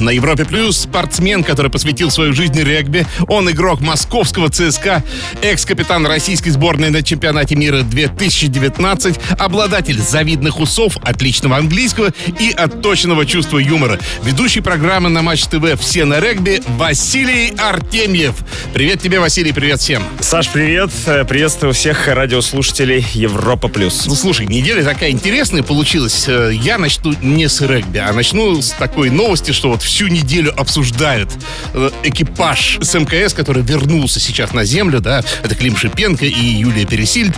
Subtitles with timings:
[0.00, 3.06] На Европе Плюс спортсмен, который посвятил свою жизнь регби.
[3.28, 5.04] Он игрок московского ЦСКА,
[5.42, 13.58] экс-капитан российской сборной на чемпионате мира 2019, обладатель завидных усов, отличного английского и отточенного чувства
[13.58, 13.98] юмора.
[14.24, 18.34] Ведущий программы на Матч ТВ «Все на регби» Василий Артемьев.
[18.72, 20.02] Привет тебе, Василий, привет всем.
[20.20, 20.90] Саш, привет.
[21.06, 24.06] Э, Приветствую всех радиослушателей Европа Плюс.
[24.06, 26.24] Ну, слушай, неделя такая интересная получилась.
[26.26, 30.54] Э, Я начну не с регби, а начну с такой новости, что вот всю неделю
[30.56, 31.30] обсуждают
[31.74, 36.86] э, экипаж с МКС, который вернулся сейчас на землю, да, это Клим Шипенко и Юлия
[36.86, 37.34] Пересильд.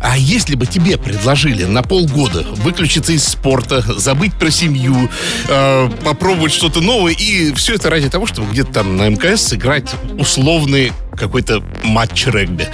[0.00, 5.10] А если бы тебе предложили на полгода выключиться из спорта, забыть про семью,
[5.48, 9.90] э, попробовать что-то новое, и все это ради того, чтобы где-то там на МКС сыграть
[10.18, 12.66] условный какой-то матч регби.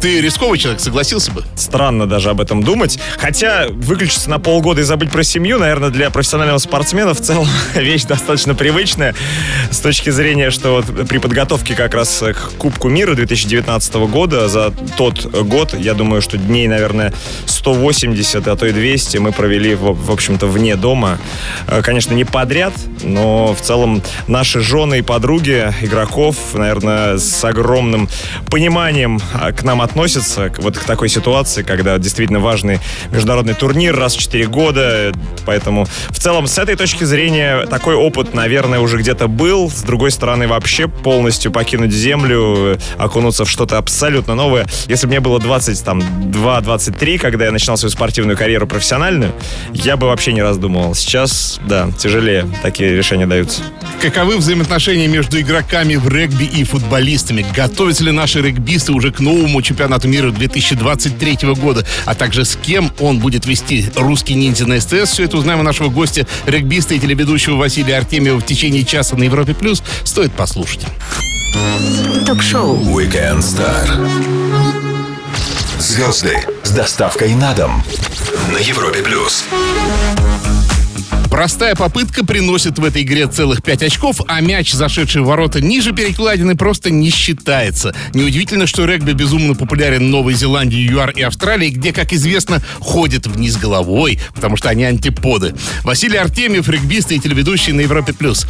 [0.00, 1.44] Ты рисковый человек, согласился бы?
[1.56, 2.98] Странно даже об этом думать.
[3.18, 8.04] Хотя выключиться на полгода и забыть про семью, наверное, для профессионального спортсмена в целом вещь
[8.04, 9.14] достаточно привычная.
[9.70, 14.72] С точки зрения, что вот при подготовке как раз к Кубку мира 2019 года за
[14.96, 17.12] тот год, я думаю, что дней, наверное,
[17.46, 21.18] 180, а то и 200 мы провели, в, общем-то, вне дома.
[21.66, 22.72] Э, Конечно, не подряд,
[23.02, 28.08] но в целом наши жены и подруги игроков, наверное, с огромным
[28.48, 29.89] пониманием а, к нам относятся,
[30.50, 32.78] к- вот к такой ситуации, когда действительно важный
[33.10, 35.12] международный турнир раз в 4 года.
[35.46, 39.70] Поэтому в целом с этой точки зрения такой опыт, наверное, уже где-то был.
[39.70, 44.66] С другой стороны, вообще полностью покинуть землю, окунуться в что-то абсолютно новое.
[44.86, 49.32] Если бы мне было 20, там, 2-23, когда я начинал свою спортивную карьеру профессиональную,
[49.72, 50.94] я бы вообще не раздумывал.
[50.94, 53.62] Сейчас, да, тяжелее такие решения даются.
[54.00, 57.44] Каковы взаимоотношения между игроками в регби и футболистами?
[57.54, 61.84] Готовятся ли наши регбисты уже к новому чемпионату мира 2023 года?
[62.04, 65.12] А также с кем он будет вести русский ниндзя на СТС?
[65.12, 69.24] Все это узнаем у нашего гостя, регбиста и телеведущего Василия Артемьева в течение часа на
[69.24, 69.54] Европе+.
[69.54, 69.82] плюс.
[70.04, 70.82] Стоит послушать.
[72.26, 73.88] Ток-шоу Weekend Star.
[75.78, 77.82] Звезды с доставкой на дом
[78.52, 79.44] на Европе плюс.
[81.40, 85.94] Простая попытка приносит в этой игре целых 5 очков, а мяч, зашедший в ворота ниже
[85.94, 87.94] перекладины, просто не считается.
[88.12, 93.26] Неудивительно, что регби безумно популярен в Новой Зеландии, ЮАР и Австралии, где, как известно, ходит
[93.26, 95.54] вниз головой, потому что они антиподы.
[95.82, 98.12] Василий Артемьев, регбист и телеведущий на Европе+.
[98.12, 98.46] плюс.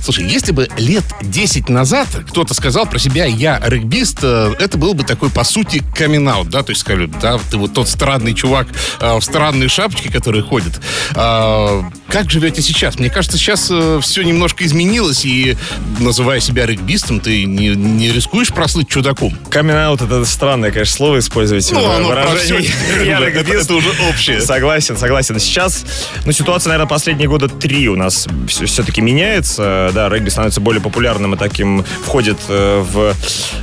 [0.00, 4.94] Слушай, если бы лет 10 назад кто-то сказал про себя «я регбист», э, это был
[4.94, 8.68] бы такой, по сути, камин да, то есть сказали, да, ты вот тот странный чувак
[9.00, 10.80] э, в странной шапочке, который ходит.
[11.16, 12.98] А, как живете сейчас?
[12.98, 13.70] Мне кажется, сейчас
[14.02, 15.56] все немножко изменилось, и
[16.00, 19.36] называя себя регбистом, ты не, не рискуешь прослыть чудаком.
[19.50, 21.70] Камин-аут это странное, конечно, слово использовать.
[21.72, 22.68] Ну, оно про выражении.
[22.68, 23.02] всё.
[23.04, 23.64] Я Это- регбист.
[23.64, 24.40] это уже общее.
[24.40, 25.38] Согласен, согласен.
[25.38, 25.84] Сейчас,
[26.24, 29.90] ну, ситуация, наверное, последние года три у нас все-таки меняется.
[29.94, 33.14] Да, регби становится более популярным и таким входит э, в,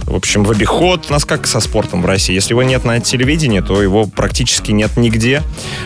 [0.03, 1.06] в общем, в обиход.
[1.09, 2.33] У нас как со спортом в России.
[2.33, 5.41] Если его нет на телевидении, то его практически нет нигде.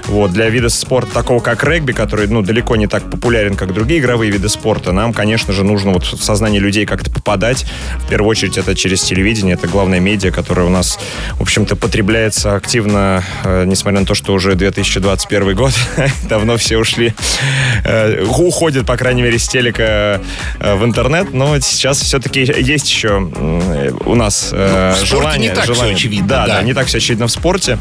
[0.08, 4.00] Вот, для вида спорта такого, как регби, который, ну, далеко не так популярен, как другие
[4.00, 7.64] игровые виды спорта, нам, конечно же, нужно вот в сознание людей как-то попадать.
[8.06, 10.98] В первую очередь это через телевидение, это главная медиа, которая у нас,
[11.34, 15.74] в общем-то, потребляется активно, э, несмотря на то, что уже 2021 год,
[16.28, 17.14] давно все ушли,
[17.84, 20.20] э, уходят, по крайней мере, с телека
[20.60, 23.30] э, в интернет, но сейчас все-таки есть еще
[24.06, 25.50] у нас Ну, в желание.
[25.50, 25.94] не так желание.
[25.94, 26.56] очевидно, Да, да.
[26.56, 27.78] да, не так все очевидно в спорте.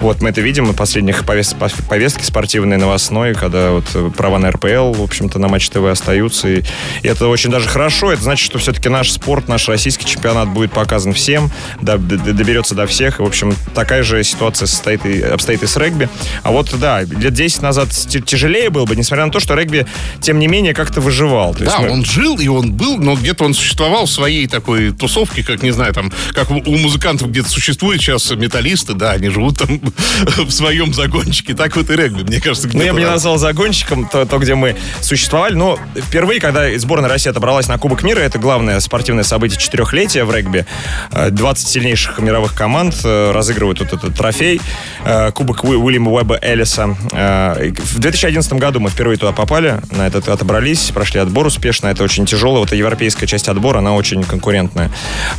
[0.00, 4.50] Вот мы это видим на последних повест- пов- повестки спортивной, новостной, когда вот права на
[4.50, 6.48] РПЛ, в общем-то, на Матч ТВ остаются.
[6.48, 6.62] И,
[7.02, 8.12] это очень даже хорошо.
[8.12, 13.20] Это значит, что все-таки наш спорт, наш российский чемпионат будет показан всем, доберется до всех.
[13.20, 16.08] И, в общем, такая же ситуация состоит и, обстоит и с регби.
[16.42, 19.86] А вот, да, лет 10 назад тяжелее было бы, несмотря на то, что регби,
[20.20, 21.54] тем не менее, как-то выживал.
[21.54, 24.46] То есть Да, мы- он жил, и он был, но где-то он существовал в своей
[24.46, 29.28] такой тусовке, как, не знаю, там, как у музыкантов где-то существует сейчас металлисты, да, они
[29.28, 29.80] живут там
[30.36, 31.54] в своем загончике.
[31.54, 34.54] Так вот и регби, мне кажется, Ну, я бы не назвал загонщиком то, то, где
[34.54, 39.58] мы существовали, но впервые, когда сборная России отобралась на Кубок мира, это главное спортивное событие
[39.58, 40.66] четырехлетия в регби.
[41.12, 44.60] Э, 20 сильнейших мировых команд э, разыгрывают вот этот трофей.
[45.04, 46.96] Э, Кубок Уи- Уильяма Уэба Эллиса.
[47.12, 51.88] Э, В 2011 году мы впервые туда попали, на этот отобрались, прошли отбор успешно.
[51.88, 52.60] Это очень тяжело.
[52.60, 54.90] Вот европейская часть отбора, она очень конкурентная.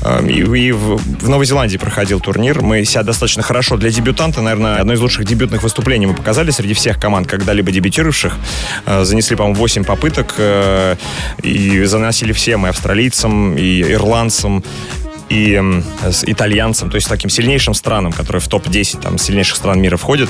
[0.02, 2.62] Э, И, и в, в Новой Зеландии проходил турнир.
[2.62, 6.74] Мы себя достаточно хорошо для дебютанта, наверное, одно из лучших дебютных выступлений мы показали среди
[6.74, 8.34] всех команд, когда-либо дебютировавших.
[8.86, 10.96] Э, Занесли, по-моему, 8 попыток э,
[11.44, 14.64] и заносили всем, и австралийцам, и ирландцам.
[15.30, 15.62] И
[16.04, 20.30] с итальянцам, то есть таким сильнейшим странам, которые в топ-10 там сильнейших стран мира входят.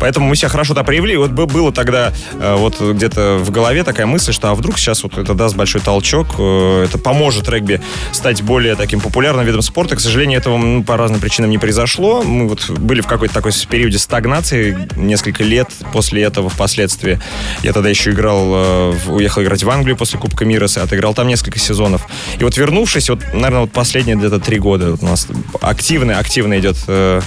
[0.00, 1.16] Поэтому мы себя хорошо туда проявили.
[1.16, 5.02] Вот бы- было тогда э, вот где-то в голове такая мысль, что а вдруг сейчас
[5.02, 7.80] вот это даст большой толчок, э, это поможет регби
[8.12, 9.96] стать более таким популярным видом спорта.
[9.96, 12.22] К сожалению, этого ну, по разным причинам не произошло.
[12.22, 17.20] Мы вот были в какой-то такой периоде стагнации несколько лет после этого впоследствии.
[17.62, 21.26] Я тогда еще играл, э, уехал играть в Англию после Кубка мира, с- отыграл там
[21.26, 22.06] несколько сезонов.
[22.38, 25.26] И вот вернувшись, вот, наверное, вот последние где-то три года у нас
[25.60, 27.20] активно, активно идет э,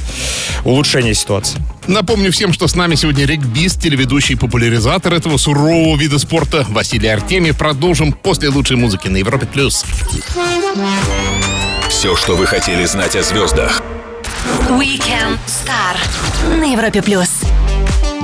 [0.63, 1.59] улучшение ситуации.
[1.87, 7.09] Напомню всем, что с нами сегодня регбист, телеведущий и популяризатор этого сурового вида спорта Василий
[7.09, 7.57] Артемьев.
[7.57, 9.47] Продолжим после лучшей музыки на Европе+.
[9.47, 9.83] плюс.
[11.89, 13.81] Все, что вы хотели знать о звездах.
[14.69, 15.97] Weekend Star
[16.59, 17.40] на Европе плюс.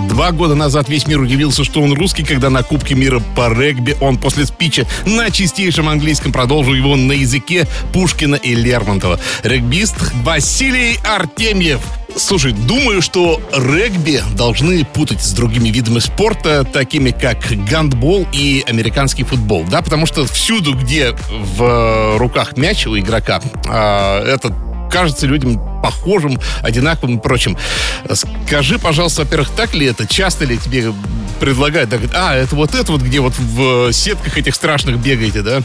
[0.08, 3.96] Два года назад весь мир удивился, что он русский, когда на Кубке мира по регби
[4.00, 9.20] он после спича на чистейшем английском продолжил его на языке Пушкина и Лермонтова.
[9.44, 11.82] Регбист Василий Артемьев.
[12.16, 17.40] Слушай, думаю, что регби должны путать с другими видами спорта, такими как
[17.70, 23.42] гандбол и американский футбол, да, потому что всюду, где в э, руках мяч у игрока,
[23.68, 24.54] а, этот
[24.90, 27.58] кажется людям похожим, одинаковым и прочим.
[28.12, 30.08] Скажи, пожалуйста, во-первых, так ли это?
[30.08, 30.94] Часто ли тебе
[31.40, 31.94] предлагают?
[32.14, 35.62] а, это вот это вот, где вот в сетках этих страшных бегаете, да?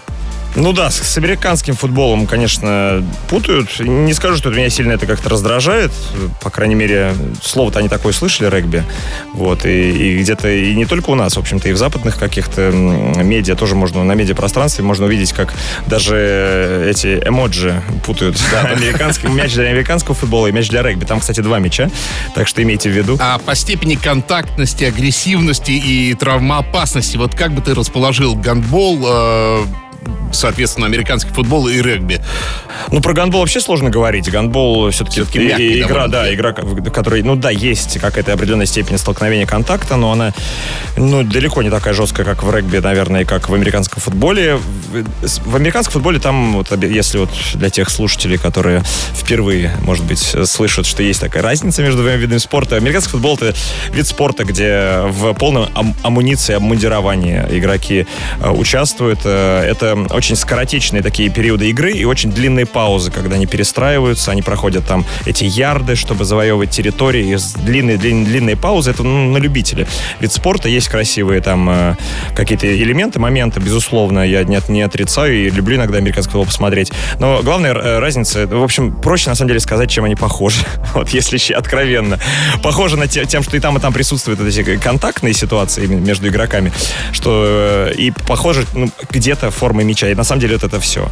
[0.55, 3.81] Ну да, с, с американским футболом, конечно, путают.
[3.81, 5.93] Не скажу, что меня сильно это как-то раздражает.
[6.41, 8.85] По крайней мере, слово-то они такое слышали, регби.
[9.33, 12.71] Вот, и, и где-то, и не только у нас, в общем-то, и в западных каких-то
[12.71, 15.55] медиа тоже можно, на медиапространстве можно увидеть, как
[15.87, 18.39] даже эти эмоджи путают.
[18.63, 21.05] Американский мяч для американского футбола и мяч для регби.
[21.05, 21.91] Там, кстати, два мяча,
[22.35, 23.17] так что имейте в виду.
[23.21, 29.65] А по степени контактности, агрессивности и травмоопасности, вот как бы ты расположил гандбол, э,
[30.33, 32.21] соответственно, американский футбол и регби?
[32.91, 34.31] Ну, про гандбол вообще сложно говорить.
[34.31, 39.47] Гандбол все-таки, мягкий игра, да, игра, в которой, ну да, есть какая-то определенная степень столкновения
[39.47, 40.33] контакта, но она,
[40.97, 44.57] ну, далеко не такая жесткая, как в регби, наверное, и как в американском футболе.
[44.57, 48.83] В, американском футболе там, вот, если вот для тех слушателей, которые
[49.15, 53.55] впервые, может быть, слышат, что есть такая разница между двумя видами спорта, американский футбол это
[53.93, 58.07] вид спорта, где в полном ам- амуниции, обмундировании игроки
[58.41, 59.21] э, участвуют.
[59.25, 59.63] Э,
[59.93, 64.87] Это очень скоротечные такие периоды игры и очень длинные паузы, когда они перестраиваются, они проходят
[64.87, 67.29] там эти ярды, чтобы завоевывать территории.
[67.33, 69.87] И с- длинные, длинные, длинные паузы, это ну, на любителя.
[70.21, 71.97] Вид спорта, есть красивые там э,
[72.35, 76.93] какие-то элементы, моменты, безусловно, я не, не отрицаю и люблю иногда американский футбол посмотреть.
[77.19, 80.65] Но главная э, разница, в общем, проще на самом деле сказать, чем они похожи.
[80.95, 82.19] Вот, если откровенно.
[82.63, 86.29] Похоже на те- тем, что и там, и там присутствуют вот эти контактные ситуации между
[86.29, 86.71] игроками,
[87.13, 87.45] что
[87.89, 89.51] э, и похоже ну, где-то
[89.83, 90.09] формой мяча.
[90.09, 91.09] И на самом деле вот это все.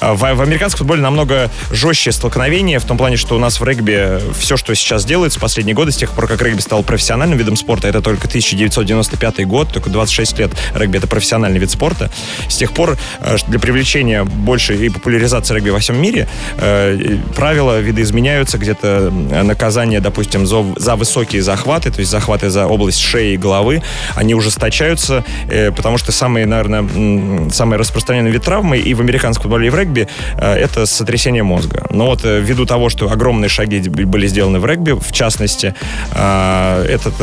[0.00, 4.20] В, в американском футболе намного жестче столкновение, в том плане, что у нас в регби
[4.38, 7.88] все, что сейчас делается последние годы, с тех пор, как регби стал профессиональным видом спорта,
[7.88, 12.10] это только 1995 год, только 26 лет регби это профессиональный вид спорта.
[12.48, 16.28] С тех пор э, для привлечения большей и популяризации регби во всем мире
[16.58, 22.50] э, и правила видоизменяются, где-то э, наказания, допустим, за, за высокие захваты, то есть захваты
[22.50, 23.82] за область шеи и головы,
[24.16, 29.44] они ужесточаются, э, потому что самые, наверное, м, самый распространенный вид травмы и в американском
[29.44, 31.86] футболе, и в регби э, это сотрясение мозга.
[31.90, 35.74] Но вот э, ввиду того, что огромные шаги были сделаны в регби, в частности,
[36.12, 37.14] э, этот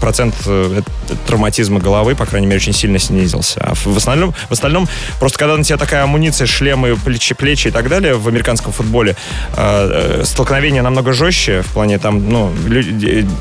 [0.00, 0.34] процент
[1.26, 3.60] травматизма головы, по крайней мере, очень сильно снизился.
[3.60, 4.88] А в остальном, в остальном
[5.20, 9.16] просто когда на тебя такая амуниция, шлемы, плечи, плечи и так далее в американском футболе,
[10.24, 12.50] столкновение намного жестче в плане там, ну,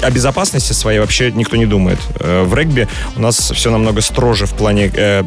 [0.01, 1.99] о безопасности своей вообще никто не думает.
[2.19, 5.23] В регби у нас все намного строже в плане э,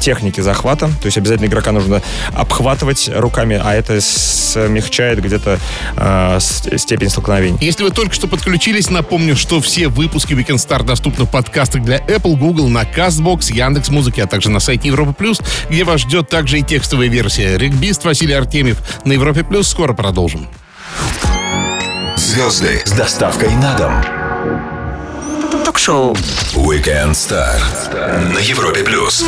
[0.00, 5.58] техники захвата, то есть обязательно игрока нужно обхватывать руками, а это смягчает где-то
[5.96, 7.58] э, степень столкновений.
[7.60, 11.98] Если вы только что подключились, напомню, что все выпуски Weekend Star доступны в подкастах для
[11.98, 16.28] Apple, Google, на CastBox, Яндекс Музыки, а также на сайте Европа Плюс, где вас ждет
[16.28, 17.58] также и текстовая версия.
[17.58, 19.68] Регбист Василий Артемьев на Европе Плюс.
[19.68, 20.48] Скоро продолжим.
[22.16, 24.15] Звезды с доставкой на дом.
[25.86, 26.16] Ток-шоу
[26.54, 27.60] Weekend Star
[28.34, 29.24] на Европе плюс.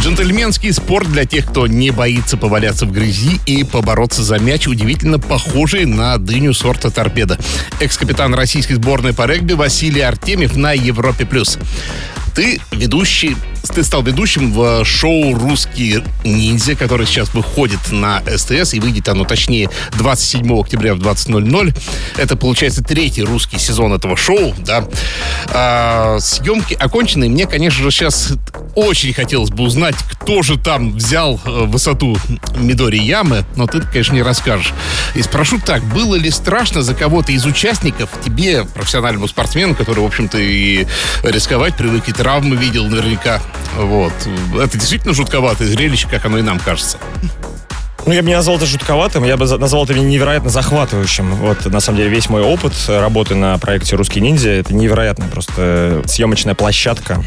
[0.00, 5.20] Джентльменский спорт для тех, кто не боится поваляться в грязи и побороться за мяч, удивительно
[5.20, 7.38] похожий на дыню сорта торпеда.
[7.78, 11.24] Экс-капитан российской сборной по регби Василий Артемьев на Европе+.
[11.24, 11.56] плюс.
[12.34, 18.80] Ты ведущий, ты стал ведущим в шоу «Русский ниндзя», которое сейчас выходит на СТС, и
[18.80, 21.76] выйдет оно, точнее, 27 октября в 20.00.
[22.16, 24.84] Это, получается, третий русский сезон этого шоу, да.
[25.48, 27.28] А, съемки окончены.
[27.28, 28.32] Мне, конечно же, сейчас
[28.74, 32.16] очень хотелось бы узнать, кто же там взял э, высоту
[32.56, 34.72] Мидори Ямы, но ты, конечно, не расскажешь.
[35.14, 40.06] И спрошу так, было ли страшно за кого-то из участников, тебе, профессиональному спортсмену, который, в
[40.06, 40.86] общем-то, и
[41.22, 43.40] рисковать привык, и травмы видел наверняка,
[43.76, 44.12] вот.
[44.54, 46.98] Это действительно жутковатое зрелище, как оно и нам кажется.
[48.08, 51.34] Ну, я бы не назвал это жутковатым, я бы назвал это невероятно захватывающим.
[51.34, 56.00] Вот, на самом деле, весь мой опыт работы на проекте «Русский ниндзя»— это невероятная просто
[56.06, 57.22] съемочная площадка.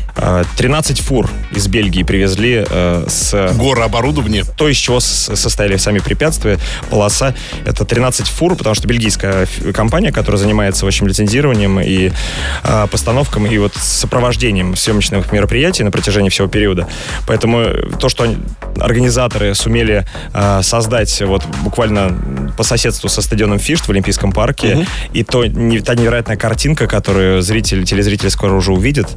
[0.57, 3.53] 13 а, фур из Бельгии привезли э, с...
[3.53, 4.43] Горы оборудования.
[4.57, 6.57] То, из чего состояли сами препятствия,
[6.89, 7.35] полоса.
[7.63, 12.11] Это 13 фур, потому что бельгийская компания, которая занимается, в общем, лицензированием и
[12.63, 16.87] э, постановком, и вот сопровождением съемочных мероприятий на протяжении всего периода.
[17.27, 17.67] Поэтому
[17.99, 18.27] то, что
[18.79, 22.17] организаторы сумели э, создать вот буквально
[22.55, 24.75] по соседству со стадионом Фишт в Олимпийском парке.
[24.75, 24.85] Угу.
[25.11, 29.07] И то, не, та невероятная картинка, которую зритель, телезритель скоро уже увидит,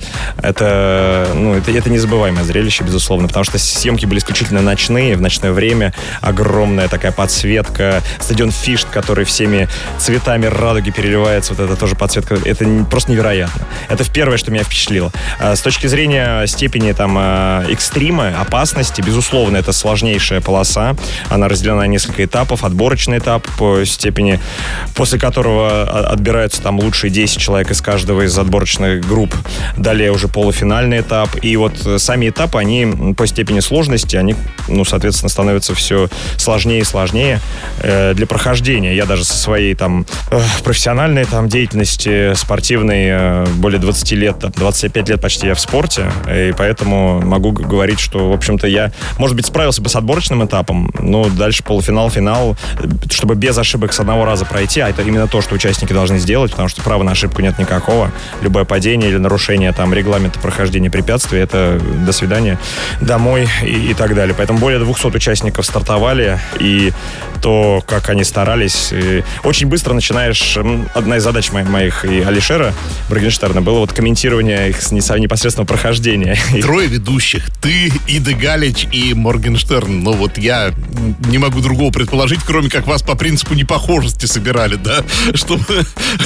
[0.42, 5.52] это, ну, это, это незабываемое зрелище, безусловно, потому что съемки были исключительно ночные, в ночное
[5.52, 9.68] время, огромная такая подсветка, стадион Фишт, который всеми
[9.98, 13.62] цветами радуги переливается, вот это тоже подсветка, это просто невероятно.
[13.88, 15.12] Это первое, что меня впечатлило.
[15.38, 20.96] А с точки зрения степени там а, экстрима, опасности, безусловно, это сложнейшая полоса,
[21.28, 22.64] она она разделена на несколько этапов.
[22.64, 24.40] Отборочный этап по степени,
[24.94, 29.34] после которого отбираются там лучшие 10 человек из каждого из отборочных групп.
[29.76, 31.28] Далее уже полуфинальный этап.
[31.42, 34.34] И вот сами этапы, они по степени сложности, они,
[34.68, 37.40] ну, соответственно, становятся все сложнее и сложнее
[37.80, 38.96] э, для прохождения.
[38.96, 44.52] Я даже со своей там э, профессиональной там деятельности спортивной э, более 20 лет, там,
[44.52, 49.36] 25 лет почти я в спорте, и поэтому могу говорить, что, в общем-то, я, может
[49.36, 52.56] быть, справился бы с отборочным этапом, но дальше полуфинал, финал,
[53.10, 56.50] чтобы без ошибок с одного раза пройти, а это именно то, что участники должны сделать,
[56.50, 58.10] потому что права на ошибку нет никакого.
[58.42, 62.58] Любое падение или нарушение там регламента прохождения препятствий, это до свидания,
[63.00, 64.34] домой и, и так далее.
[64.36, 66.92] Поэтому более 200 участников стартовали, и
[67.42, 68.92] то, как они старались,
[69.42, 70.58] очень быстро начинаешь...
[70.94, 72.72] Одна из задач моих, моих и Алишера
[73.08, 76.36] Брагенштерна было вот комментирование их непосредственного прохождения.
[76.62, 77.50] Трое ведущих.
[77.60, 80.02] Ты, Ида Галич и Моргенштерн.
[80.02, 80.72] Ну вот я
[81.20, 85.02] не могу другого предположить, кроме как вас по принципу непохожести собирали, да?
[85.34, 85.64] Чтобы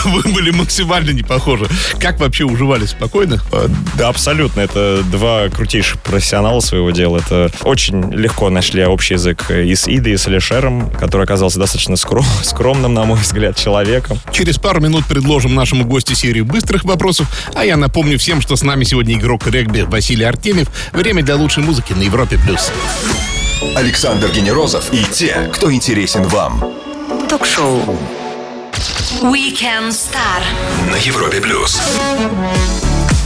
[0.04, 1.68] вы были максимально не похожи.
[2.00, 3.40] Как вообще уживались спокойно?
[3.52, 4.60] А, да, абсолютно.
[4.60, 7.18] Это два крутейших профессионала своего дела.
[7.18, 11.96] Это очень легко нашли общий язык и с Идой, и с Алишером, который оказался достаточно
[11.96, 14.18] скром, скромным, на мой взгляд, человеком.
[14.32, 18.62] Через пару минут предложим нашему гостю серию быстрых вопросов, а я напомню всем, что с
[18.62, 20.68] нами сегодня игрок регби Василий Артемьев.
[20.92, 22.38] Время для лучшей музыки на Европе+.
[22.38, 22.70] плюс.
[23.74, 26.72] Александр Генерозов и те, кто интересен вам.
[27.28, 27.82] Ток-шоу
[29.22, 30.42] Weekend Star
[30.90, 31.80] на Европе плюс.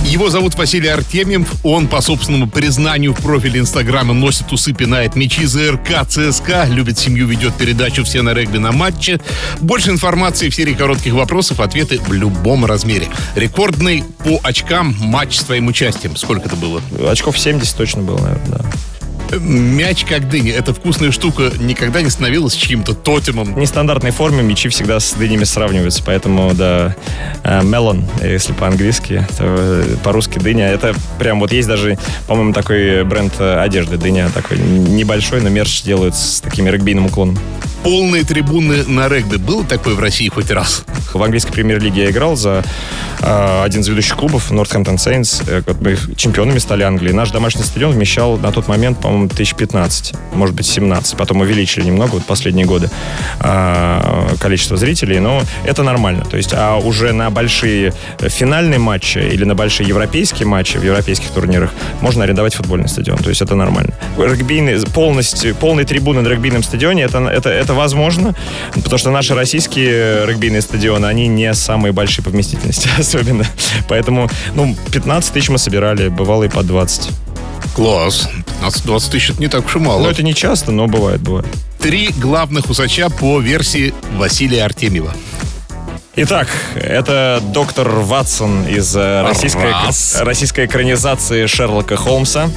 [0.04, 1.48] Его зовут Василий Артемьев.
[1.64, 7.26] Он, по собственному признанию в профиле Инстаграма, носит усы, пинает мячи ЗРК, ЦСКА, любит семью,
[7.26, 9.20] ведет передачу «Все на регби» на матче.
[9.60, 13.08] Больше информации в серии коротких вопросов, ответы в любом размере.
[13.36, 16.16] Рекордный по очкам матч с твоим участием.
[16.16, 16.80] Сколько это было?
[17.08, 18.91] Очков 70 точно было, наверное, да.
[19.40, 20.52] Мяч как дыня.
[20.52, 23.54] Эта вкусная штука никогда не становилась чьим-то тотемом.
[23.54, 26.94] В нестандартной форме мячи всегда с дынями сравниваются, поэтому, да,
[27.62, 30.68] мелон, если по-английски, э, по-русски дыня.
[30.68, 35.82] Это прям вот есть даже, по-моему, такой бренд э, одежды дыня, такой небольшой, но мерч
[35.82, 37.38] делают с таким регбийным уклоном
[37.82, 39.36] полные трибуны на регби.
[39.36, 40.84] Было такое в России хоть раз?
[41.12, 42.64] В английской премьер-лиге я играл за
[43.20, 45.42] э, один из ведущих клубов, Saints.
[45.46, 47.12] Э, мы чемпионами стали Англии.
[47.12, 51.16] Наш домашний стадион вмещал на тот момент, по-моему, 1015, может быть, 17.
[51.16, 52.88] Потом увеличили немного, вот последние годы,
[53.40, 55.18] э, количество зрителей.
[55.18, 56.24] Но это нормально.
[56.24, 61.28] То есть, а уже на большие финальные матчи или на большие европейские матчи в европейских
[61.30, 63.18] турнирах можно арендовать футбольный стадион.
[63.18, 63.92] То есть это нормально.
[64.16, 68.34] Регбийный, полностью, полные трибуны на регбийном стадионе, это, это, это это возможно,
[68.74, 73.46] потому что наши российские регбийные стадионы, они не самые большие по вместительности особенно.
[73.88, 77.10] Поэтому, ну, 15 тысяч мы собирали, бывало и по 20.
[77.74, 78.28] Класс.
[78.60, 80.02] 15-20 тысяч это не так уж и мало.
[80.02, 81.46] Ну, это не часто, но бывает, бывает.
[81.78, 85.14] Три главных усача по версии Василия Артемьева.
[86.14, 89.72] Итак, это доктор Ватсон из э, российской,
[90.22, 92.50] российской экранизации Шерлока Холмса.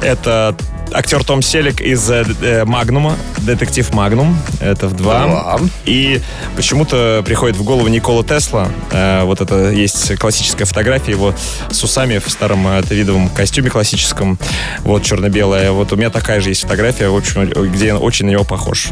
[0.00, 0.56] Это
[0.92, 5.58] актер Том Селик из э, э, Магнума, детектив Магнум, это в два.
[5.84, 6.20] И
[6.56, 8.68] почему-то приходит в голову Никола Тесла.
[8.90, 11.34] Э, вот это есть классическая фотография его
[11.70, 14.38] с усами в старом твидовом костюме классическом.
[14.80, 15.72] Вот черно-белая.
[15.72, 18.88] Вот у меня такая же есть фотография, в общем, где он очень на него похож.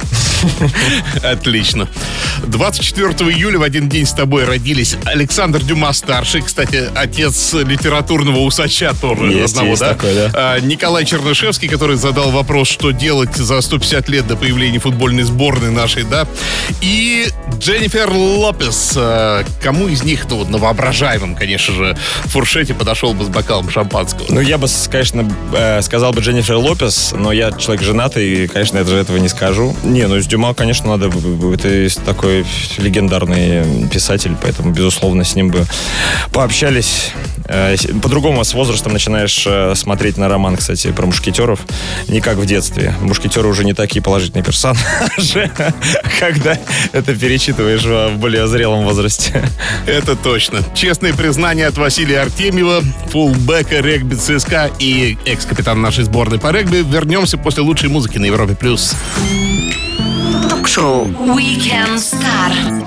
[1.23, 1.89] Отлично.
[2.47, 9.33] 24 июля в один день с тобой родились Александр Дюма-старший, кстати, отец литературного усача тоже
[9.33, 9.95] Есть, одного, есть да?
[9.95, 10.31] такой, да.
[10.35, 15.71] А, Николай Чернышевский, который задал вопрос, что делать за 150 лет до появления футбольной сборной
[15.71, 16.27] нашей, да?
[16.81, 17.27] И
[17.59, 18.95] Дженнифер Лопес.
[18.97, 21.97] А, Кому из них, ну, на воображаемом, конечно же,
[22.27, 24.27] фуршете подошел бы с бокалом шампанского?
[24.29, 28.79] Ну, я бы, конечно, э, сказал бы Дженнифер Лопес, но я человек женатый, и, конечно,
[28.79, 29.77] я даже этого не скажу.
[29.83, 31.11] Не, ну, с Дюма, конечно, надо...
[31.55, 32.45] Это такой
[32.79, 35.67] легендарный писатель, поэтому, безусловно, с ним бы
[36.33, 37.13] пообщались.
[37.47, 41.61] Э, По-другому с возрастом начинаешь э, смотреть на роман, кстати, про мушкетеров,
[42.09, 42.95] не как в детстве.
[43.01, 45.51] Мушкетеры уже не такие положительные персонажи,
[46.21, 46.59] когда
[46.93, 47.13] это
[47.45, 49.45] перечитываешь в более зрелом возрасте.
[49.87, 50.61] Это точно.
[50.75, 56.79] Честные признания от Василия Артемьева, фулбека регби ЦСКА и экс-капитан нашей сборной по регби.
[56.79, 58.55] Вернемся после лучшей музыки на Европе+.
[58.55, 58.95] плюс.
[60.49, 62.87] Ток-шоу Weekend Star.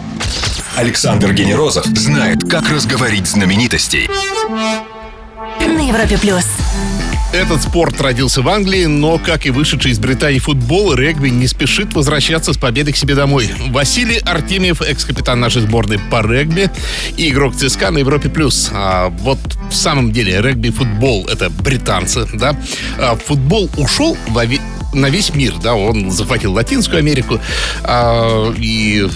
[0.75, 4.09] Александр Генерозов знает, как разговорить знаменитостей.
[5.59, 6.45] На Европе плюс.
[7.37, 11.93] Этот спорт родился в Англии, но, как и вышедший из Британии футбол, регби не спешит
[11.93, 13.47] возвращаться с победой к себе домой.
[13.67, 16.71] Василий Артемьев, экс-капитан нашей сборной по регби
[17.15, 18.29] и игрок ЦСКА на Европе+.
[18.29, 18.71] плюс.
[18.73, 19.37] А вот
[19.69, 22.59] в самом деле регби и футбол— это британцы, да?
[22.97, 24.43] А футбол ушел во
[24.95, 25.75] на весь мир, да?
[25.75, 27.39] Он захватил Латинскую Америку
[27.83, 29.07] а, и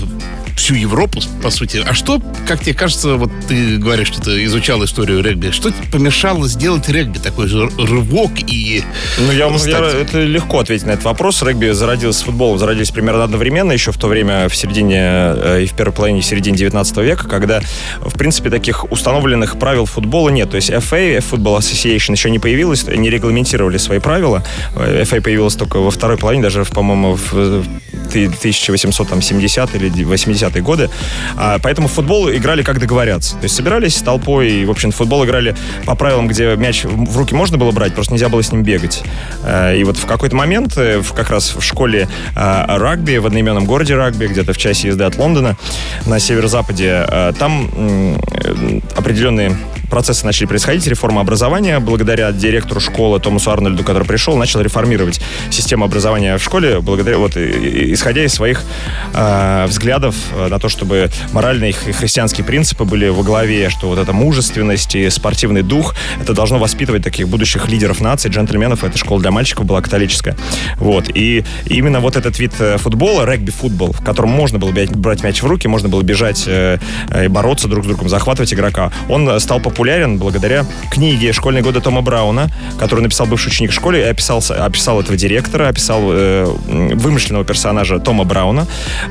[0.62, 1.82] всю Европу, по сути.
[1.84, 6.48] А что, как тебе кажется, вот ты говоришь, что ты изучал историю регби, что помешало
[6.48, 8.84] сделать регби такой же рывок и...
[9.18, 11.42] Ну, я, стать- я- это легко ответить на этот вопрос.
[11.42, 15.66] Регби зародился с футболом, зародились примерно одновременно, еще в то время, в середине э, и
[15.66, 17.62] в первой половине, в середине 19 века, когда,
[18.00, 20.52] в принципе, таких установленных правил футбола нет.
[20.52, 24.44] То есть FA, Football Association, еще не появилась, не регламентировали свои правила.
[24.76, 27.64] Э, FA появилась только во второй половине, даже, по-моему, в
[28.12, 30.90] 1870 или 80-е годы.
[31.38, 33.36] А, поэтому в футбол играли как договорятся.
[33.36, 37.18] То есть собирались толпой и, в общем, в футбол играли по правилам, где мяч в
[37.18, 39.04] руки можно было брать, просто нельзя было с ним бегать.
[39.44, 43.66] А, и вот в какой-то момент, э, как раз в школе а, рагби, в одноименном
[43.66, 45.58] городе рагби, где-то в часе езды от Лондона,
[46.06, 47.06] на северо-западе,
[47.38, 49.58] там э, определенные
[49.92, 55.86] процессы начали происходить, реформа образования, благодаря директору школы Томасу Арнольду, который пришел, начал реформировать систему
[55.86, 58.64] образования в школе, благодаря, вот, исходя из своих
[59.14, 60.16] э, взглядов
[60.50, 65.10] на то, чтобы моральные и христианские принципы были во главе, что вот эта мужественность и
[65.10, 69.82] спортивный дух, это должно воспитывать таких будущих лидеров нации, джентльменов, эта школа для мальчиков была
[69.82, 70.36] католическая.
[70.78, 75.44] Вот, и именно вот этот вид э, футбола, регби-футбол, в котором можно было брать мяч
[75.44, 79.28] в руки, можно было бежать э, э, и бороться друг с другом, захватывать игрока, он
[79.28, 84.02] э, стал популярен благодаря книге «Школьные годы» Тома Брауна, который написал бывший ученик в школе
[84.02, 88.68] и описал, описал этого директора, описал э, вымышленного персонажа Тома Брауна.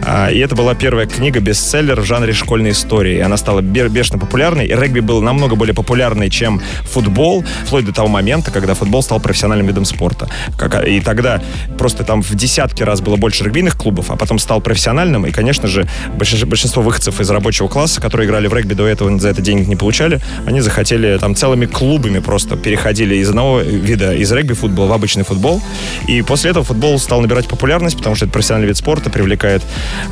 [0.07, 3.19] А, и это была первая книга бестселлер в жанре школьной истории.
[3.19, 4.67] Она стала бе- бешено популярной.
[4.67, 9.19] И регби был намного более популярный, чем футбол, вплоть до того момента, когда футбол стал
[9.19, 10.29] профессиональным видом спорта.
[10.57, 11.43] Как- и тогда
[11.79, 15.27] просто там в десятки раз было больше регбийных клубов, а потом стал профессиональным.
[15.27, 19.31] И, конечно же, большинство выходцев из рабочего класса, которые играли в регби до этого, за
[19.31, 24.31] это денег не получали, они захотели там целыми клубами просто переходили из одного вида, из
[24.33, 25.63] регби-футбола в обычный футбол.
[26.07, 29.63] И после этого футбол стал набирать популярность, потому что это профессиональный вид спорта, привлекает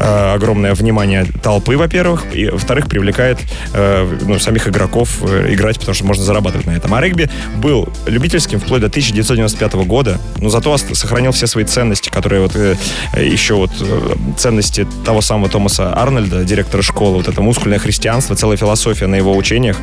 [0.01, 3.39] э, огромное внимание толпы, во-первых, и, во-вторых, привлекает
[3.75, 6.95] э, ну, самих игроков э, играть, потому что можно зарабатывать на этом.
[6.95, 12.43] А регби был любительским вплоть до 1995 года, но зато сохранил все свои ценности, которые
[12.43, 12.77] вот э,
[13.21, 18.57] еще вот э, ценности того самого Томаса Арнольда, директора школы, вот это мускульное христианство, целая
[18.57, 19.77] философия на его учениях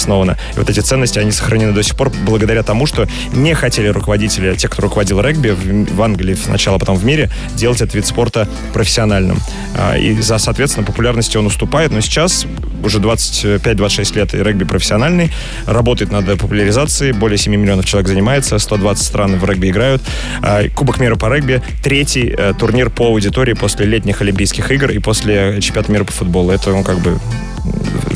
[0.00, 0.36] основана.
[0.54, 4.54] И вот эти ценности, они сохранены до сих пор благодаря тому, что не хотели руководители,
[4.56, 8.48] те, кто руководил регби в, в Англии сначала, потом в мире, делать этот вид спорта
[8.72, 9.38] профессиональным.
[9.76, 12.46] А, И за, соответственно, популярностью он уступает, но сейчас
[12.82, 15.30] уже 25-26 лет и регби профессиональный,
[15.66, 20.02] работает над популяризацией, более 7 миллионов человек занимается, 120 стран в регби играют.
[20.42, 24.98] А, Кубок мира по регби, третий э, турнир по аудитории после летних Олимпийских игр и
[24.98, 26.50] после чемпионата мира по футболу.
[26.50, 27.18] Это, ну, как бы,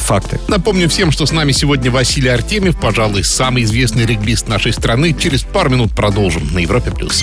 [0.04, 0.38] факты.
[0.48, 5.14] Напомню всем, что с нами сегодня Василий Артемьев, пожалуй, самый известный регбист нашей страны.
[5.18, 6.90] Через пару минут продолжим на Европе+.
[6.90, 7.22] плюс.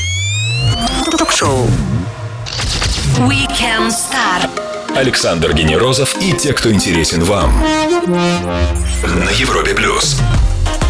[1.17, 1.67] Ток-шоу
[3.19, 4.49] Weekend Star.
[4.95, 7.53] Александр Генерозов и те, кто интересен вам.
[9.03, 10.17] На Европе плюс.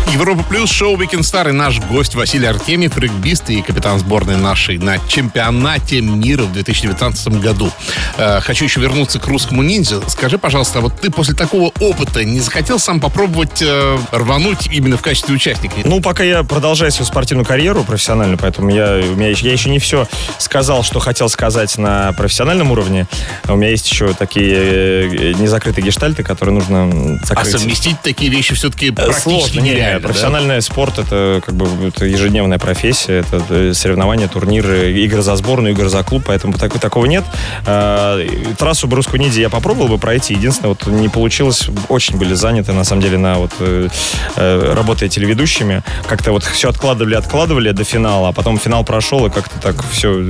[0.07, 4.77] Европа Плюс, шоу Weekend Star и наш гость Василий Артемьев, регбист и капитан сборной нашей
[4.77, 7.71] на чемпионате мира в 2019 году.
[8.17, 10.01] Э, хочу еще вернуться к русскому ниндзя.
[10.09, 14.97] Скажи, пожалуйста, а вот ты после такого опыта не захотел сам попробовать э, рвануть именно
[14.97, 15.75] в качестве участника?
[15.85, 19.69] Ну, пока я продолжаю свою спортивную карьеру профессиональную, поэтому я, у меня, еще- я еще
[19.69, 20.07] не все
[20.39, 23.07] сказал, что хотел сказать на профессиональном уровне.
[23.47, 27.51] У меня есть еще такие э, незакрытые гештальты, которые нужно А закрыть.
[27.51, 30.01] совместить такие вещи все-таки Э, практически Сложно, не, нереально.
[30.01, 30.07] да?
[30.07, 35.73] Профессиональный спорт это как бы это ежедневная профессия, это э, соревнования, турниры, игры за сборную,
[35.73, 37.23] игры за клуб, поэтому так- такого нет.
[37.65, 38.19] А,
[38.57, 40.33] Трассу бы русскую ниндзя я попробовал бы пройти.
[40.33, 43.87] Единственное, вот не получилось, очень были заняты на самом деле на вот э,
[44.35, 45.83] э, работая телеведущими.
[46.07, 50.25] Как-то вот все откладывали, откладывали до финала, а потом финал прошел, и как-то так все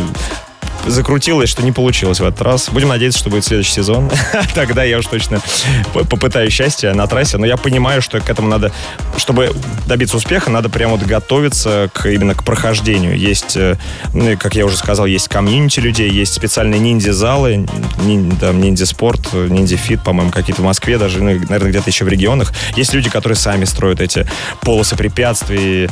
[0.88, 2.70] закрутилось, что не получилось в этот раз.
[2.70, 4.10] Будем надеяться, что будет следующий сезон.
[4.56, 5.42] Тогда я уж точно
[5.94, 7.38] попытаюсь счастья на трассе.
[7.38, 8.72] Но я понимаю, что к этому надо,
[9.18, 9.52] чтобы
[9.88, 13.18] добиться успеха, надо прямо вот готовиться к, именно к прохождению.
[13.18, 13.78] Есть, э,
[14.14, 17.66] ну, как я уже сказал, есть комьюнити людей, есть специальные ниндзя-залы,
[18.04, 22.54] ниндзя-спорт, ниндзя-фит, по-моему, какие-то в Москве даже, ну, наверное, где-то еще в регионах.
[22.76, 24.28] Есть люди, которые сами строят эти
[24.62, 25.90] полосы препятствий.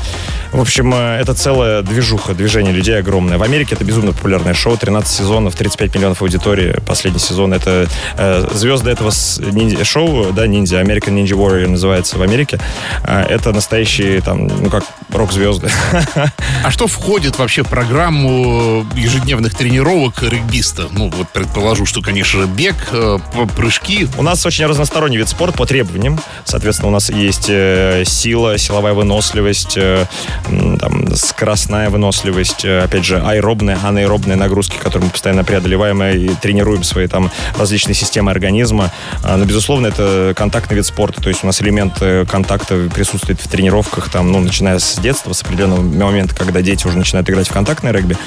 [0.51, 3.37] В общем, э, это целая движуха, движение людей огромное.
[3.37, 6.75] В Америке это безумно популярное шоу, 13 сезонов, 35 миллионов аудитории.
[6.85, 7.87] Последний сезон это
[8.17, 12.59] э, звезды этого ниндзя- шоу, да, ниндзя, American Ninja Warrior называется в Америке.
[13.03, 15.69] Э, это настоящие там, ну как рок-звезды.
[16.61, 20.87] А что входит вообще в программу ежедневных тренировок регбиста?
[20.91, 23.17] Ну, вот предположу, что, конечно бег, э,
[23.55, 24.07] прыжки.
[24.17, 26.19] У нас очень разносторонний вид спорта по требованиям.
[26.43, 30.05] Соответственно, у нас есть э, сила, силовая выносливость, э,
[30.45, 37.07] там, скоростная выносливость, опять же, аэробные, анаэробные нагрузки, которые мы постоянно преодолеваем и тренируем свои
[37.07, 38.91] там различные системы организма.
[39.23, 41.21] А, Но, безусловно, это контактный вид спорта.
[41.21, 45.41] То есть у нас элемент контакта присутствует в тренировках, там, ну, начиная с детства, с
[45.41, 48.17] определенного момента, когда дети уже начинают играть в контактное регби.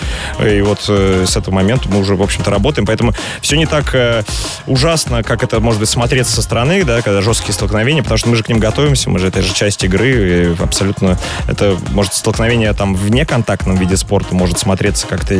[0.45, 2.87] И вот э, с этого момента мы уже, в общем-то, работаем.
[2.87, 4.23] Поэтому все не так э,
[4.67, 8.37] ужасно, как это может быть смотреться со стороны, да, когда жесткие столкновения, потому что мы
[8.37, 12.73] же к ним готовимся, мы же это же часть игры, и абсолютно это может столкновение
[12.73, 15.35] там в неконтактном виде спорта может смотреться как-то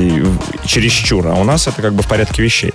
[0.65, 2.73] чересчур, а у нас это как бы в порядке вещей.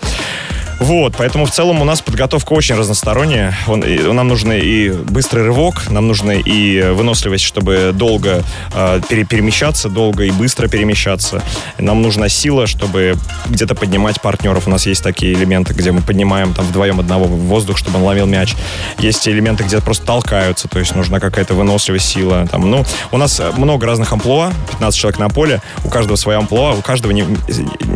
[0.79, 3.57] Вот, поэтому в целом у нас подготовка очень разносторонняя.
[3.67, 8.43] Он- и нам нужен и быстрый рывок, нам нужна и выносливость, чтобы долго
[8.75, 11.41] э, пере- перемещаться, долго и быстро перемещаться.
[11.79, 13.15] Нам нужна сила, чтобы
[13.47, 14.67] где-то поднимать партнеров.
[14.67, 18.03] У нас есть такие элементы, где мы поднимаем там вдвоем одного в воздух, чтобы он
[18.03, 18.53] ловил мяч.
[18.99, 22.47] Есть элементы, где просто толкаются, то есть нужна какая-то выносливость, сила.
[22.51, 26.73] Там, ну, у нас много разных амплуа, 15 человек на поле, у каждого своя амплуа,
[26.73, 27.25] у каждого не-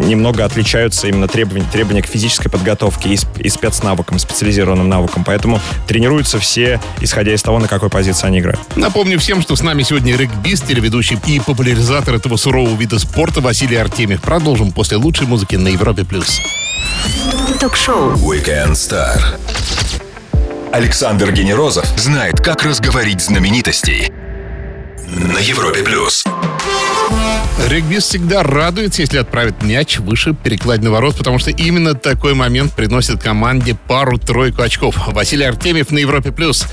[0.07, 5.23] немного отличаются именно требования, требования к физической подготовке и, сп- и спецнавыкам, специализированным навыкам.
[5.23, 8.60] Поэтому тренируются все, исходя из того, на какой позиции они играют.
[8.75, 13.77] Напомню всем, что с нами сегодня регбист, телеведущий и популяризатор этого сурового вида спорта Василий
[13.77, 14.21] Артемьев.
[14.21, 16.03] Продолжим после лучшей музыки на Европе+.
[16.03, 16.41] плюс.
[17.60, 18.13] Ток-шоу.
[18.13, 19.19] Weekend Star.
[20.71, 24.12] Александр Генерозов знает, как разговорить знаменитостей
[25.07, 26.23] на Европе плюс.
[27.71, 33.21] Регбист всегда радуется, если отправит мяч выше перекладины ворот, потому что именно такой момент приносит
[33.21, 34.95] команде пару-тройку очков.
[35.08, 36.32] Василий Артемьев на Европе+.
[36.34, 36.65] плюс.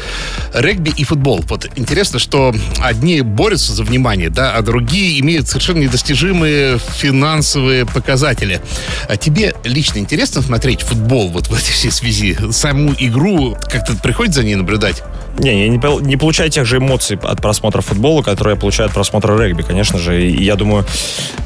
[0.55, 1.45] Регби и футбол.
[1.49, 8.61] Вот интересно, что одни борются за внимание, да, а другие имеют совершенно недостижимые финансовые показатели.
[9.09, 12.37] А тебе лично интересно смотреть футбол вот в этой всей связи?
[12.51, 15.05] Саму игру как-то приходится за ней наблюдать?
[15.39, 18.95] Не, я не, не получаю тех же эмоций от просмотра футбола, которые я получаю от
[18.95, 20.28] просмотра регби, конечно же.
[20.31, 20.85] Я думаю,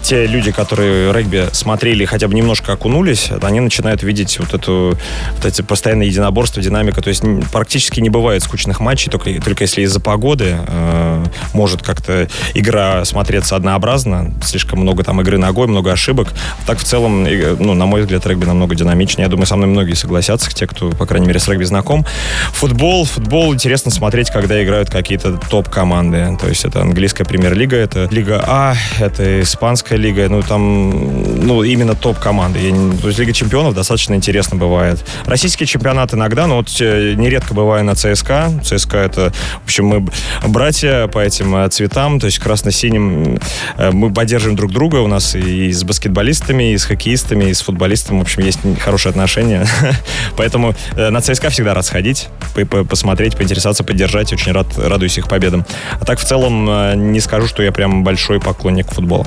[0.03, 4.99] те люди, которые регби смотрели хотя бы немножко окунулись, они начинают видеть вот эту
[5.37, 7.01] вот эти постоянные единоборства, динамика.
[7.01, 12.29] То есть практически не бывает скучных матчей, только, только если из-за погоды э, может как-то
[12.55, 16.33] игра смотреться однообразно, слишком много там игры ногой, много ошибок.
[16.66, 19.25] Так в целом, ну, на мой взгляд, регби намного динамичнее.
[19.25, 22.05] Я думаю, со мной многие согласятся, те, кто, по крайней мере, с регби знаком.
[22.53, 26.37] Футбол, футбол интересно смотреть, когда играют какие-то топ-команды.
[26.40, 31.95] То есть это английская премьер-лига, это Лига А, это испанская лига, ну там, ну именно
[31.95, 32.59] топ-команды.
[32.61, 34.99] Я не- То есть Лига чемпионов достаточно интересно бывает.
[35.27, 38.51] Российский чемпионат иногда, но вот э, нередко бываю на ЦСКА.
[38.65, 40.07] ЦСКА это, в общем, мы
[40.47, 43.39] братья по этим э, цветам, то есть красно-синим.
[43.77, 44.97] Э, Мы поддерживаем друг друга.
[44.97, 49.11] У нас и с баскетболистами, и с хоккеистами, и с футболистами, в общем, есть хорошие
[49.11, 49.67] отношения.
[50.37, 54.33] Поэтому на ЦСКА всегда рад сходить, по- по- посмотреть, поинтересоваться, поддержать.
[54.33, 55.65] Очень рад, радуюсь их победам.
[56.01, 59.27] А так, в целом, не скажу, что я прям большой поклонник футбола.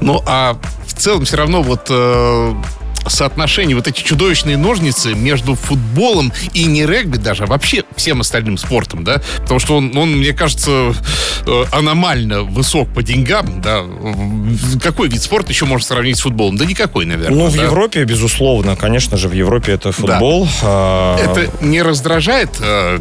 [0.00, 0.56] Ну, а
[0.86, 2.54] в целом все равно вот э,
[3.06, 8.58] соотношение, вот эти чудовищные ножницы между футболом и не регби даже, а вообще всем остальным
[8.58, 9.20] спортом, да?
[9.40, 10.94] Потому что он, он мне кажется,
[11.46, 13.82] э, аномально высок по деньгам, да?
[14.82, 16.56] Какой вид спорта еще можно сравнить с футболом?
[16.56, 17.44] Да никакой, наверное.
[17.44, 17.64] Ну, в да?
[17.64, 20.48] Европе, безусловно, конечно же, в Европе это футбол.
[20.62, 22.98] А, Это не раздражает э,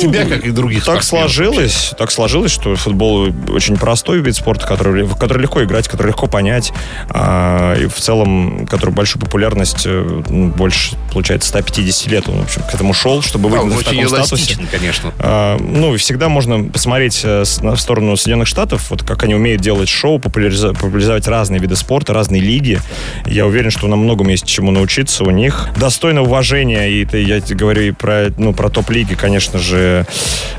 [0.00, 5.04] тебя, как и других Так сложилось, так сложилось, что футбол очень простой вид спорта, который,
[5.04, 6.72] в который легко играть, который легко понять,
[7.10, 12.44] а, и в целом, который большую популярность э, ну, больше, получается, 150 лет он, в
[12.44, 14.58] общем, к этому шел, чтобы быть он в таком статусе.
[14.70, 15.12] конечно.
[15.18, 19.60] А, ну, всегда можно посмотреть э, на- в сторону Соединенных Штатов, вот как они умеют
[19.62, 22.80] делать шоу, популяриза- популяризовать разные виды спорта, разные лиги.
[23.26, 25.68] Я уверен, что нам многому есть чему научиться у них.
[25.76, 30.06] Достойно уважения, и это я говорю и про, ну, про топ-лиги, конечно же,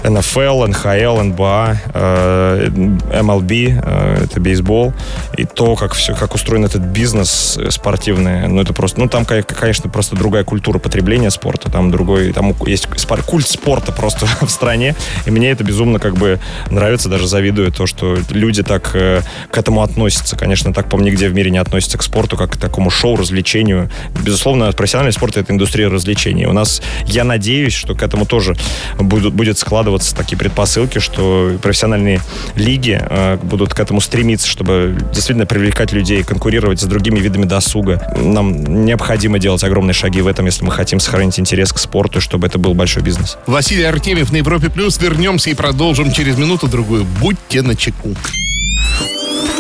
[0.04, 4.94] НФЛ, НХЛ, НБА, э, MLB, э, это бейсбол,
[5.38, 9.44] и то, как все, как устроен этот бизнес спортивный, ну, это просто, ну, там, ко-
[9.44, 14.50] конечно, просто другая культура потребления спорта, там другой, там есть спор- культ спорта просто в
[14.50, 19.22] стране, и мне это безумно как бы нравится, даже завидую то, что люди так э,
[19.52, 20.36] к этому относятся.
[20.36, 23.90] Конечно, так, по нигде в мире не относятся к спорту, как к такому шоу, развлечению.
[24.24, 26.46] Безусловно, профессиональный спорт— это индустрия развлечений.
[26.46, 28.56] У нас, я надеюсь, что к этому тоже
[28.98, 32.22] будут, будет складываться такие предпосылки, что профессиональные
[32.56, 38.14] лиги э, будут к этому стремиться, чтобы действительно привлекать людей, конкурировать с другими видами досуга.
[38.18, 42.48] Нам необходимо делать огромные шаги в этом, если мы хотим сохранить интерес к спорту, чтобы
[42.48, 43.38] это был большой бизнес.
[43.46, 45.00] Василий Артемьев на Европе Плюс.
[45.00, 47.06] Вернемся и продолжим через минуту-другую.
[47.22, 48.16] Будьте начеку.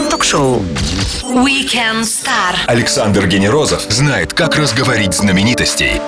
[0.09, 0.63] Ток-шоу.
[1.23, 2.55] Weekend Star.
[2.65, 6.01] Александр Генерозов знает, как разговорить знаменитостей.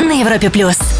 [0.00, 0.99] На Европе плюс.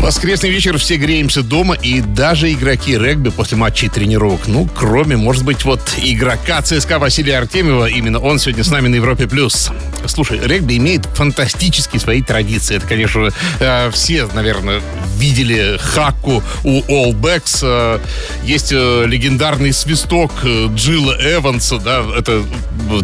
[0.00, 4.46] Воскресный вечер, все греемся дома, и даже игроки регби после матчей тренировок.
[4.46, 8.94] Ну, кроме, может быть, вот игрока ЦСКА Василия Артемьева, именно он сегодня с нами на
[8.94, 9.26] Европе+.
[9.26, 9.70] плюс.
[10.06, 12.76] Слушай, регби имеет фантастические свои традиции.
[12.76, 13.28] Это, конечно,
[13.60, 14.80] э, все, наверное,
[15.18, 17.60] видели хаку у All Blacks.
[17.62, 18.00] Э,
[18.42, 20.32] Есть э, легендарный свисток
[20.74, 22.42] Джилла Эванса, да, это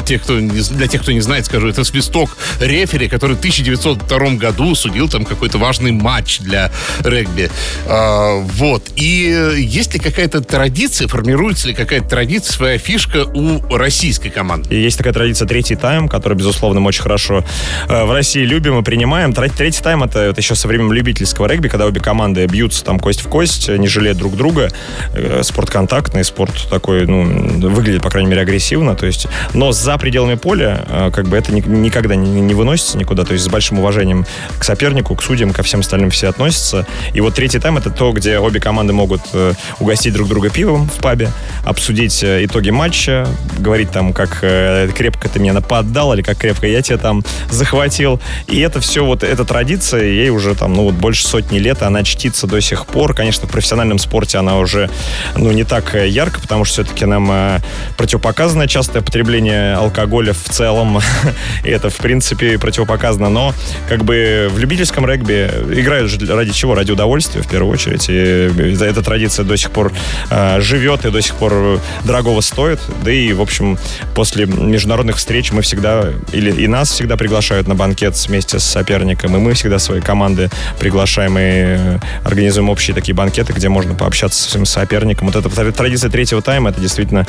[0.06, 4.30] те, кто не для тех, кто не знает, скажу, это свисток рефери, который в 1902
[4.36, 6.72] году судил там какой-то важный матч для
[7.04, 7.50] регби.
[7.86, 8.82] А, вот.
[8.96, 14.74] И э, есть ли какая-то традиция, формируется ли какая-то традиция, своя фишка у российской команды?
[14.74, 17.44] И есть такая традиция третий тайм, который, безусловно, мы очень хорошо
[17.88, 19.32] э, в России любим и принимаем.
[19.32, 23.20] Третий тайм это, это еще со времен любительского регби, когда обе команды бьются там кость
[23.20, 24.70] в кость, не жалеют друг друга.
[25.14, 28.96] Э, Спорт контактный, спорт такой, ну, выглядит, по крайней мере, агрессивно.
[28.96, 33.24] То есть, но за пределами поля как бы это ни- никогда не, не выносится никуда.
[33.24, 34.26] То есть с большим уважением
[34.58, 36.75] к сопернику, к судьям, ко всем остальным все относятся.
[37.14, 40.88] И вот третий тайм это то, где обе команды могут э, угостить друг друга пивом
[40.88, 41.30] в пабе,
[41.64, 43.26] обсудить э, итоги матча,
[43.58, 48.20] говорить там, как э, крепко ты меня нападал или как крепко я тебя там захватил.
[48.48, 52.02] И это все вот, эта традиция, ей уже там, ну вот больше сотни лет, она
[52.02, 53.14] чтится до сих пор.
[53.14, 54.90] Конечно, в профессиональном спорте она уже,
[55.36, 57.60] ну, не так ярко, потому что все-таки нам
[57.96, 61.00] противопоказано частое потребление алкоголя в целом.
[61.64, 63.28] И это, в принципе, противопоказано.
[63.28, 63.54] Но
[63.88, 66.65] как бы в любительском регби играют же ради чего?
[66.74, 68.06] Ради удовольствия, в первую очередь.
[68.08, 69.92] И за- эта традиция до сих пор
[70.30, 72.80] э, живет и до сих пор дорогого стоит.
[73.04, 73.78] Да и, в общем,
[74.14, 79.36] после международных встреч мы всегда, или и нас всегда приглашают на банкет вместе с соперником,
[79.36, 84.42] и мы всегда свои команды приглашаем и э, организуем общие такие банкеты, где можно пообщаться
[84.42, 85.28] со своим соперником.
[85.28, 87.26] Вот эта тра- традиция третьего тайма, это действительно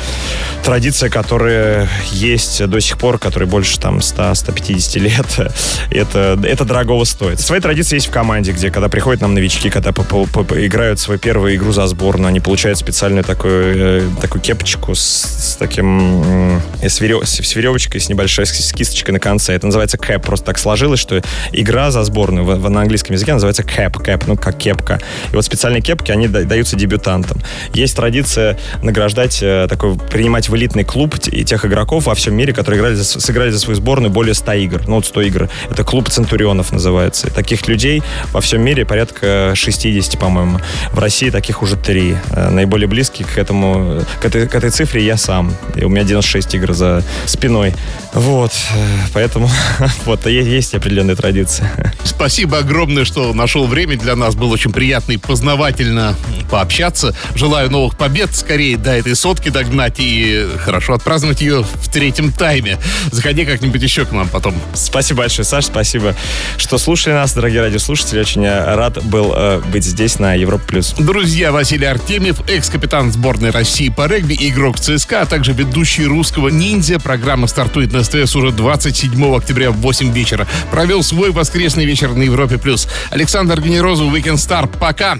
[0.64, 5.26] традиция, которая есть до сих пор, которой больше там 100-150 лет.
[5.90, 7.40] Это, это дорогого стоит.
[7.40, 11.72] Свои традиции есть в команде, где когда приходят нам новички, когда играют свою первую игру
[11.72, 17.54] за сборную, они получают специальную такую, э, такую кепочку с, с таким с, верё- с-
[17.56, 19.54] веревочкой, с небольшой с, кисточкой на конце.
[19.54, 20.22] Это называется кэп.
[20.24, 21.20] Просто так сложилось, что
[21.52, 23.96] игра за сборную в, в- на английском языке называется кэп.
[23.98, 25.00] Кэп, ну как кепка.
[25.32, 27.40] И вот специальные кепки, они да- даются дебютантам.
[27.74, 32.52] Есть традиция награждать, э, такой, принимать в элитный клуб и тех игроков во всем мире,
[32.52, 34.82] которые играли за, сыграли за свою сборную более 100 игр.
[34.86, 35.48] Ну вот 100 игр.
[35.70, 37.28] Это клуб Центурионов называется.
[37.28, 40.58] И таких людей во всем мире порядка 60, по-моему.
[40.92, 42.16] В России таких уже три.
[42.30, 45.54] Э, Наиболее близкий к этому, к этой, к этой цифре я сам.
[45.74, 47.74] И у меня 96 игр за спиной.
[48.12, 48.52] Вот.
[48.74, 49.50] Э, Поэтому
[50.04, 51.94] вот есть, определенная традиция.
[52.04, 54.34] Спасибо огромное, что нашел время для нас.
[54.34, 56.16] Было очень приятно и познавательно
[56.50, 57.14] пообщаться.
[57.34, 62.78] Желаю новых побед, скорее до этой сотки догнать и хорошо отпраздновать ее в третьем тайме.
[63.12, 64.54] Заходи как-нибудь еще к нам потом.
[64.74, 66.14] Спасибо большое, Саш, спасибо,
[66.56, 68.20] что слушали нас, дорогие радиослушатели.
[68.20, 70.62] Очень э, рад был э, быть здесь на Европа+.
[70.66, 70.94] плюс.
[70.98, 76.98] Друзья, Василий Артемьев, экс-капитан сборной России по регби, игрок ЦСКА, а также ведущий русского ниндзя.
[76.98, 80.46] Программа стартует на СТС уже 27 октября в 8 вечера.
[80.70, 82.58] Провел свой воскресный вечер на Европе+.
[82.58, 82.88] плюс.
[83.10, 84.68] Александр Генерозов, Weekend Star.
[84.78, 85.18] Пока!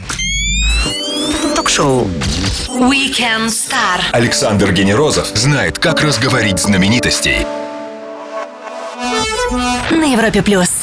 [1.57, 2.09] Ток-шоу
[2.69, 4.01] Weekend Star.
[4.13, 7.47] Александр Генерозов знает, как разговорить знаменитостей.
[9.91, 10.78] На Европе плюс.